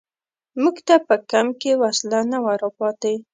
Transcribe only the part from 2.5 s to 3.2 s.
را پاتې.